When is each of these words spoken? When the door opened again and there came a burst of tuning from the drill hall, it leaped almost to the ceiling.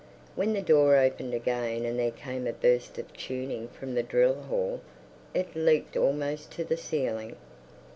When 0.33 0.53
the 0.53 0.63
door 0.63 0.95
opened 0.97 1.35
again 1.35 1.85
and 1.85 1.99
there 1.99 2.09
came 2.09 2.47
a 2.47 2.53
burst 2.53 2.97
of 2.97 3.13
tuning 3.13 3.67
from 3.67 3.93
the 3.93 4.01
drill 4.01 4.33
hall, 4.33 4.81
it 5.35 5.53
leaped 5.55 5.95
almost 5.95 6.49
to 6.53 6.63
the 6.63 6.75
ceiling. 6.75 7.35